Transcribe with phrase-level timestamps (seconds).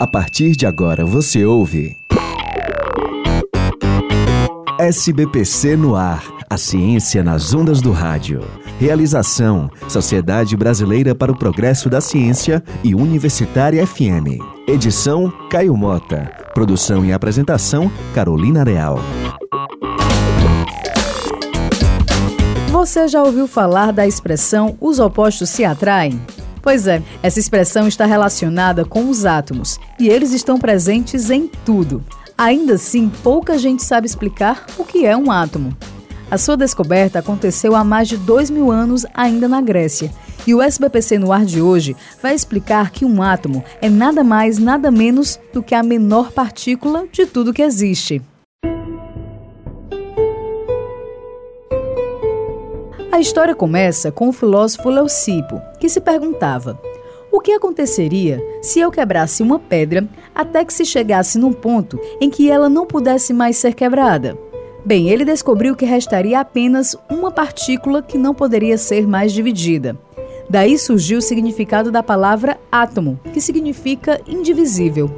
[0.00, 1.96] A partir de agora você ouve.
[4.78, 6.22] SBPC no ar.
[6.48, 8.44] A ciência nas ondas do rádio.
[8.78, 14.38] Realização: Sociedade Brasileira para o Progresso da Ciência e Universitária FM.
[14.68, 16.30] Edição: Caio Mota.
[16.54, 19.00] Produção e apresentação: Carolina Real.
[22.70, 26.20] Você já ouviu falar da expressão os opostos se atraem?
[26.62, 32.04] Pois é, essa expressão está relacionada com os átomos e eles estão presentes em tudo.
[32.36, 35.76] Ainda assim, pouca gente sabe explicar o que é um átomo.
[36.30, 40.12] A sua descoberta aconteceu há mais de dois mil anos, ainda na Grécia.
[40.46, 44.58] E o SBPC no ar de hoje vai explicar que um átomo é nada mais,
[44.58, 48.22] nada menos do que a menor partícula de tudo que existe.
[53.18, 56.80] A história começa com o filósofo Leucipo, que se perguntava:
[57.32, 62.30] o que aconteceria se eu quebrasse uma pedra até que se chegasse num ponto em
[62.30, 64.38] que ela não pudesse mais ser quebrada?
[64.84, 69.98] Bem, ele descobriu que restaria apenas uma partícula que não poderia ser mais dividida.
[70.48, 75.10] Daí surgiu o significado da palavra átomo, que significa indivisível.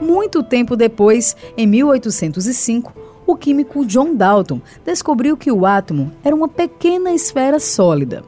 [0.00, 6.48] Muito tempo depois, em 1805, o químico John Dalton descobriu que o átomo era uma
[6.48, 8.22] pequena esfera sólida.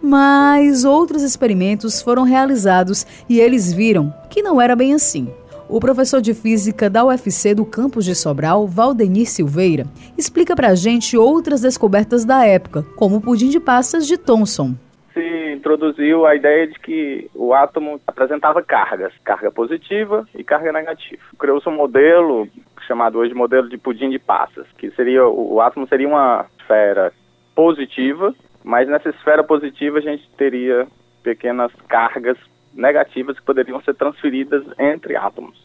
[0.00, 5.28] Mas outros experimentos foram realizados e eles viram que não era bem assim.
[5.68, 11.16] O professor de física da UFC do campus de Sobral, Valdenir Silveira, explica pra gente
[11.16, 14.74] outras descobertas da época, como o pudim de passas de Thomson
[15.14, 21.22] se introduziu a ideia de que o átomo apresentava cargas, carga positiva e carga negativa.
[21.38, 22.48] Criou-se um modelo
[22.86, 27.12] chamado hoje modelo de pudim de passas, que seria o, átomo seria uma esfera
[27.54, 30.86] positiva, mas nessa esfera positiva a gente teria
[31.22, 32.36] pequenas cargas
[32.72, 35.56] negativas que poderiam ser transferidas entre átomos.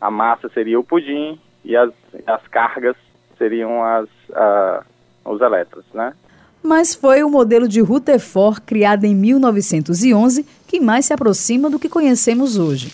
[0.00, 1.90] A massa seria o pudim e as,
[2.26, 2.96] as cargas
[3.36, 4.84] seriam as, uh,
[5.24, 6.12] os elétrons, né?
[6.62, 11.88] Mas foi o modelo de Rutherford, criado em 1911, que mais se aproxima do que
[11.88, 12.90] conhecemos hoje.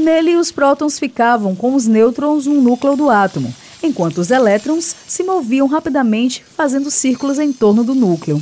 [0.00, 5.22] Nele, os prótons ficavam com os nêutrons no núcleo do átomo, enquanto os elétrons se
[5.22, 8.40] moviam rapidamente, fazendo círculos em torno do núcleo.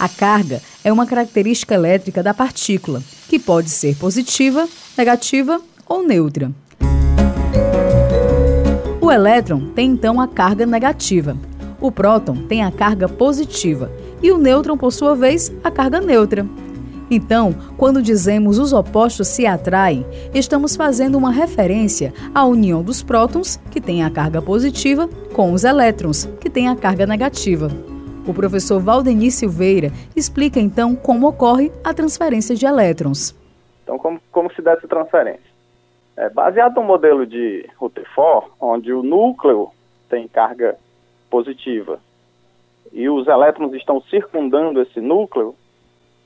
[0.00, 4.68] A carga é uma característica elétrica da partícula, que pode ser positiva,
[4.98, 6.50] negativa ou neutra.
[9.00, 11.36] O elétron tem então a carga negativa.
[11.80, 16.44] O próton tem a carga positiva e o nêutron, por sua vez, a carga neutra.
[17.10, 23.56] Então, quando dizemos os opostos se atraem, estamos fazendo uma referência à união dos prótons,
[23.70, 27.68] que têm a carga positiva, com os elétrons, que têm a carga negativa.
[28.26, 33.34] O professor Valdenir Silveira explica então como ocorre a transferência de elétrons.
[33.82, 35.50] Então, como, como se dá essa transferência?
[36.16, 39.70] É, baseado no modelo de Rutherford, onde o núcleo
[40.08, 40.76] tem carga
[41.28, 41.98] positiva
[42.92, 45.54] e os elétrons estão circundando esse núcleo,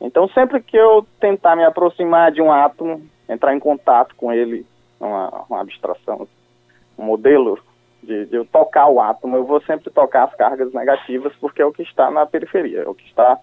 [0.01, 4.67] então, sempre que eu tentar me aproximar de um átomo, entrar em contato com ele,
[5.01, 6.29] uma, uma abstração,
[6.99, 7.59] um modelo
[8.03, 11.67] de, de, eu tocar o átomo, eu vou sempre tocar as cargas negativas, porque é
[11.67, 13.39] o que está na periferia, é o que está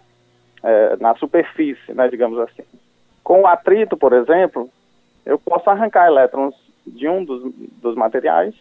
[0.63, 2.63] é, na superfície, né, digamos assim.
[3.23, 4.69] Com o atrito, por exemplo,
[5.25, 7.43] eu posso arrancar elétrons de um dos,
[7.81, 8.53] dos materiais,